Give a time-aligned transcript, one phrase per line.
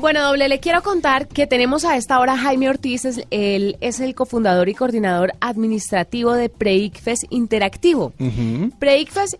[0.00, 4.00] Bueno, doble, le quiero contar que tenemos a esta hora Jaime Ortiz, es, él es
[4.00, 8.14] el cofundador y coordinador administrativo de PreICFES Interactivo.
[8.18, 8.70] Uh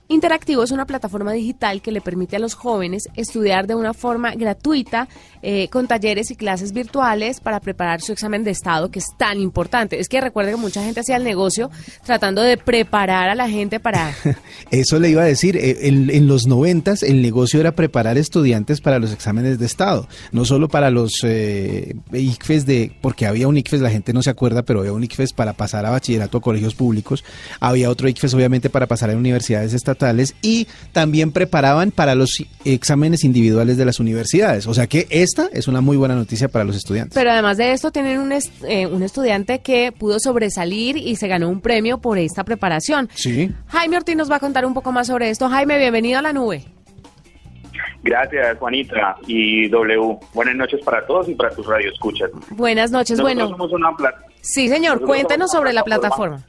[0.09, 4.35] Interactivo es una plataforma digital que le permite a los jóvenes estudiar de una forma
[4.35, 5.09] gratuita
[5.43, 9.41] eh, con talleres y clases virtuales para preparar su examen de estado, que es tan
[9.41, 9.99] importante.
[9.99, 11.71] Es que recuerde que mucha gente hacía el negocio
[12.05, 14.15] tratando de preparar a la gente para...
[14.71, 18.83] Eso le iba a decir, eh, en, en los noventas el negocio era preparar estudiantes
[18.83, 20.07] para los exámenes de estado.
[20.33, 24.31] No solo para los eh, ICFES de, porque había un ICFES, la gente no se
[24.31, 27.25] acuerda, pero había un ICFES para pasar a bachillerato a colegios públicos,
[27.61, 33.23] había otro ICFES obviamente para pasar a universidades estatales y también preparaban para los exámenes
[33.23, 34.67] individuales de las universidades.
[34.67, 37.15] O sea que esta es una muy buena noticia para los estudiantes.
[37.15, 41.49] Pero además de esto, tienen un, eh, un estudiante que pudo sobresalir y se ganó
[41.49, 43.09] un premio por esta preparación.
[43.15, 43.53] Sí.
[43.69, 45.49] Jaime Ortiz nos va a contar un poco más sobre esto.
[45.49, 46.65] Jaime, bienvenido a la nube.
[48.03, 50.19] Gracias, Juanita y W.
[50.33, 52.31] Buenas noches para todos y para tus radioescuchas.
[52.51, 53.49] Buenas noches, bueno.
[53.49, 53.91] Somos una
[54.41, 56.41] sí, señor, cuéntenos sobre la plataforma.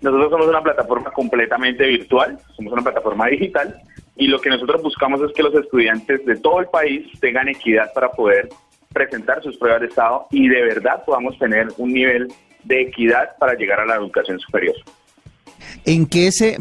[0.00, 3.80] Nosotros somos una plataforma completamente virtual, somos una plataforma digital
[4.14, 7.92] y lo que nosotros buscamos es que los estudiantes de todo el país tengan equidad
[7.92, 8.48] para poder
[8.92, 12.28] presentar sus pruebas de estado y de verdad podamos tener un nivel
[12.64, 14.76] de equidad para llegar a la educación superior.
[15.86, 16.56] ¿En qué se.?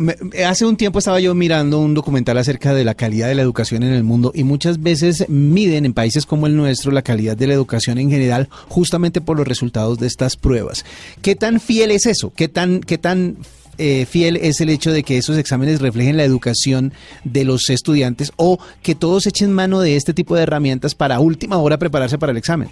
[0.45, 3.81] Hace un tiempo estaba yo mirando un documental acerca de la calidad de la educación
[3.81, 7.47] en el mundo y muchas veces miden en países como el nuestro la calidad de
[7.47, 10.85] la educación en general justamente por los resultados de estas pruebas.
[11.23, 12.33] ¿Qué tan fiel es eso?
[12.35, 13.37] ¿Qué tan, qué tan
[13.79, 18.31] eh, fiel es el hecho de que esos exámenes reflejen la educación de los estudiantes
[18.35, 22.31] o que todos echen mano de este tipo de herramientas para última hora prepararse para
[22.31, 22.69] el examen?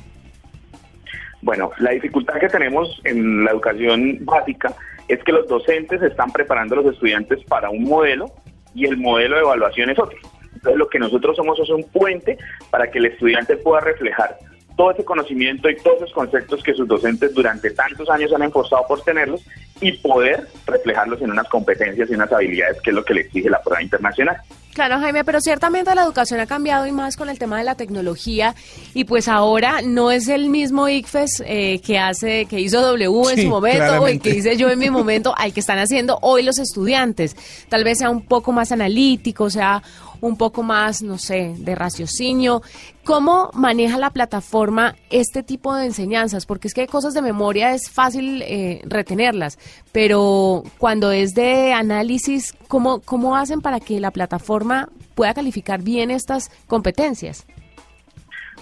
[1.42, 4.72] Bueno, la dificultad que tenemos en la educación básica
[5.08, 8.32] es que los docentes están preparando a los estudiantes para un modelo
[8.74, 10.18] y el modelo de evaluación es otro.
[10.54, 12.38] Entonces lo que nosotros somos es un puente
[12.70, 14.38] para que el estudiante pueda reflejar
[14.76, 18.86] todo ese conocimiento y todos esos conceptos que sus docentes durante tantos años han enforzado
[18.88, 19.46] por tenerlos
[19.82, 23.50] y poder reflejarlos en unas competencias y unas habilidades que es lo que le exige
[23.50, 24.38] la prueba internacional.
[24.74, 27.76] Claro, Jaime, pero ciertamente la educación ha cambiado y más con el tema de la
[27.76, 28.56] tecnología
[28.96, 33.44] y pues ahora no es el mismo ICFES eh, que hace, que hizo W en
[33.44, 36.42] su momento o el que hice yo en mi momento al que están haciendo hoy
[36.42, 37.36] los estudiantes.
[37.70, 39.84] Tal vez sea un poco más analítico, sea
[40.24, 42.62] un poco más, no sé, de raciocinio.
[43.04, 46.46] ¿Cómo maneja la plataforma este tipo de enseñanzas?
[46.46, 49.60] Porque es que cosas de memoria es fácil eh, retenerlas,
[49.92, 56.10] pero cuando es de análisis, ¿cómo, ¿cómo hacen para que la plataforma pueda calificar bien
[56.10, 57.46] estas competencias?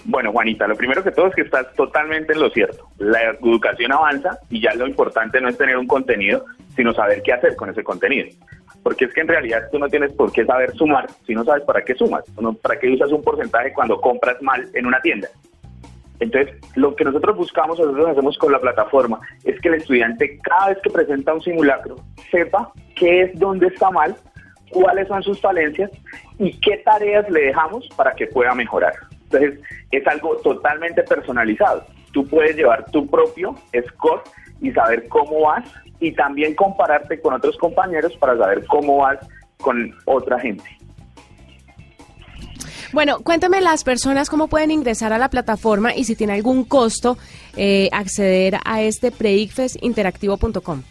[0.03, 2.87] Bueno, Juanita, lo primero que todo es que estás totalmente en lo cierto.
[2.97, 6.43] La educación avanza y ya lo importante no es tener un contenido,
[6.75, 8.29] sino saber qué hacer con ese contenido
[8.83, 11.63] porque es que en realidad tú no tienes por qué saber sumar si no sabes
[11.63, 12.23] para qué sumas,
[12.61, 15.27] para qué usas un porcentaje cuando compras mal en una tienda.
[16.19, 20.69] Entonces, lo que nosotros buscamos, nosotros hacemos con la plataforma, es que el estudiante cada
[20.69, 21.95] vez que presenta un simulacro
[22.29, 24.15] sepa qué es dónde está mal,
[24.69, 25.89] cuáles son sus falencias
[26.37, 28.93] y qué tareas le dejamos para que pueda mejorar.
[29.23, 29.59] Entonces,
[29.91, 31.85] es algo totalmente personalizado.
[32.11, 33.55] Tú puedes llevar tu propio
[33.89, 34.21] score
[34.61, 35.65] y saber cómo vas
[35.99, 39.19] y también compararte con otros compañeros para saber cómo vas
[39.57, 40.63] con otra gente.
[42.93, 47.17] Bueno, cuéntame las personas cómo pueden ingresar a la plataforma y si tiene algún costo
[47.55, 50.83] eh, acceder a este preicfesinteractivo.com.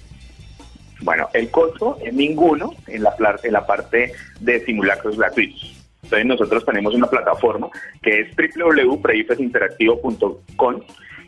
[1.02, 5.79] Bueno, el costo es ninguno en la, en la parte de simulacros gratuitos.
[6.10, 7.68] Entonces nosotros tenemos una plataforma
[8.02, 10.80] que es www.preifesinteractivo.com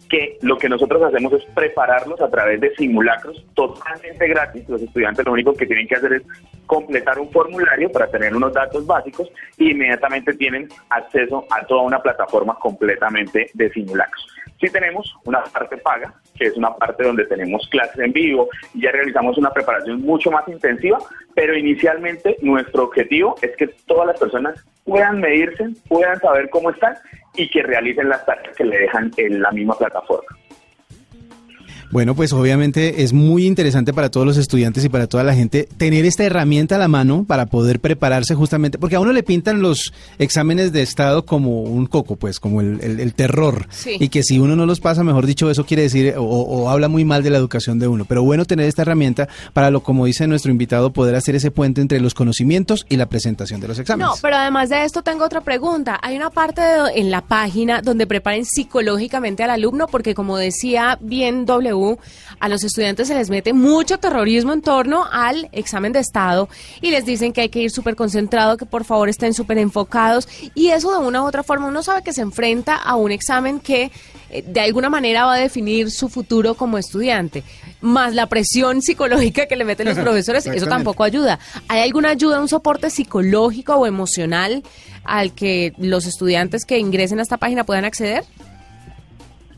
[0.08, 4.68] que lo que nosotros hacemos es prepararlos a través de simulacros totalmente gratis.
[4.68, 6.22] Los estudiantes lo único que tienen que hacer es
[6.66, 12.02] completar un formulario para tener unos datos básicos e inmediatamente tienen acceso a toda una
[12.02, 14.26] plataforma completamente de simulacros.
[14.60, 18.82] Sí tenemos una parte paga, que es una parte donde tenemos clases en vivo y
[18.82, 20.98] ya realizamos una preparación mucho más intensiva,
[21.34, 26.94] pero inicialmente nuestro objetivo es que todas las personas puedan medirse, puedan saber cómo están
[27.34, 30.28] y que realicen las tareas que le dejan en la misma plataforma.
[31.92, 35.68] Bueno, pues obviamente es muy interesante para todos los estudiantes y para toda la gente
[35.76, 39.60] tener esta herramienta a la mano para poder prepararse justamente, porque a uno le pintan
[39.60, 43.68] los exámenes de estado como un coco, pues como el, terror.
[43.84, 47.04] Y que si uno no los pasa, mejor dicho, eso quiere decir o, habla muy
[47.04, 48.06] mal de la educación de uno.
[48.06, 51.82] Pero bueno tener esta herramienta para, lo como dice nuestro invitado, poder hacer ese puente
[51.82, 54.08] entre los conocimientos y la presentación de los exámenes.
[54.08, 56.00] No, pero además de esto tengo otra pregunta.
[56.02, 56.62] Hay una parte
[56.94, 61.81] en la página donde preparen psicológicamente al alumno, porque como decía bien W,
[62.38, 66.48] A los estudiantes se les mete mucho terrorismo en torno al examen de Estado
[66.80, 70.28] y les dicen que hay que ir súper concentrado, que por favor estén súper enfocados
[70.54, 73.60] y eso de una u otra forma uno sabe que se enfrenta a un examen
[73.60, 73.90] que
[74.30, 77.44] eh, de alguna manera va a definir su futuro como estudiante,
[77.80, 81.38] más la presión psicológica que le meten los profesores, eso tampoco ayuda.
[81.68, 84.62] ¿Hay alguna ayuda, un soporte psicológico o emocional
[85.04, 88.24] al que los estudiantes que ingresen a esta página puedan acceder?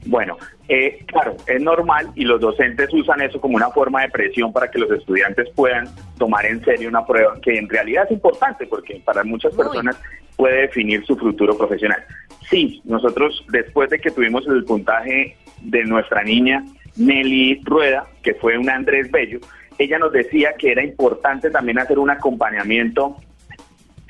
[0.07, 0.37] Bueno,
[0.69, 4.71] eh, claro, es normal y los docentes usan eso como una forma de presión para
[4.71, 9.01] que los estudiantes puedan tomar en serio una prueba que en realidad es importante porque
[9.05, 10.01] para muchas personas
[10.37, 12.05] puede definir su futuro profesional.
[12.51, 16.65] Sí, nosotros después de que tuvimos el puntaje de nuestra niña
[16.97, 19.41] Nelly Rueda, que fue una Andrés Bello,
[19.79, 23.17] ella nos decía que era importante también hacer un acompañamiento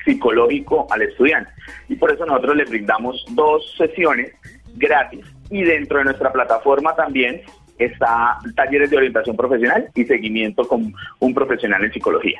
[0.03, 1.51] psicológico al estudiante.
[1.89, 4.33] Y por eso nosotros le brindamos dos sesiones
[4.75, 7.41] gratis y dentro de nuestra plataforma también
[7.77, 12.39] está talleres de orientación profesional y seguimiento con un profesional en psicología.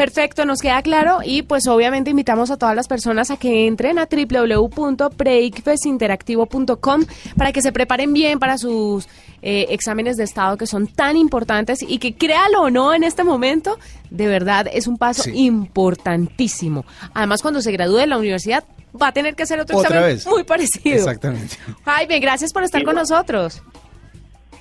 [0.00, 3.98] Perfecto, nos queda claro y pues obviamente invitamos a todas las personas a que entren
[3.98, 7.04] a www.preicfesinteractivo.com
[7.36, 9.06] para que se preparen bien para sus
[9.42, 13.24] eh, exámenes de estado que son tan importantes y que créalo o no en este
[13.24, 16.86] momento, de verdad es un paso importantísimo.
[17.12, 18.64] Además, cuando se gradúe de la universidad,
[19.00, 20.96] va a tener que hacer otro examen muy parecido.
[20.96, 21.58] Exactamente.
[21.84, 23.60] Jaime, gracias por estar con nosotros.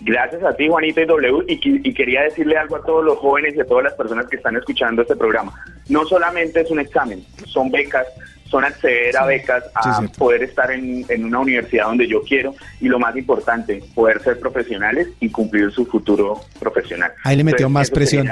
[0.01, 3.59] Gracias a ti, Juanita y W, y, quería decirle algo a todos los jóvenes y
[3.59, 5.53] a todas las personas que están escuchando este programa.
[5.89, 8.07] No solamente es un examen, son becas,
[8.45, 12.87] son acceder a becas, a poder estar en, en, una universidad donde yo quiero y
[12.87, 17.11] lo más importante, poder ser profesionales y cumplir su futuro profesional.
[17.23, 18.29] Ahí le metió más presión.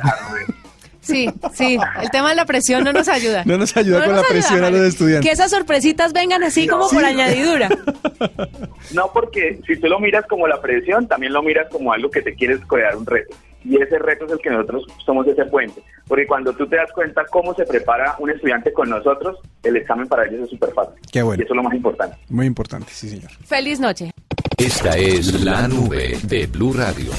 [1.07, 3.44] Sí, sí, el tema de la presión no nos ayuda.
[3.45, 5.25] No nos ayuda con la presión a los estudiantes.
[5.25, 7.69] Que esas sorpresitas vengan así como por añadidura.
[8.94, 12.21] No, porque si tú lo miras como la presión, también lo miras como algo que
[12.21, 13.36] te quieres crear un reto.
[13.63, 15.81] Y ese reto es el que nosotros somos ese puente.
[16.07, 20.07] Porque cuando tú te das cuenta cómo se prepara un estudiante con nosotros, el examen
[20.07, 20.95] para ellos es súper fácil.
[21.12, 21.42] Qué bueno.
[21.42, 22.18] Y eso es lo más importante.
[22.30, 23.31] Muy importante, sí, señor.
[23.45, 24.12] Feliz noche.
[24.57, 27.12] Esta es la nube de Blue Radio.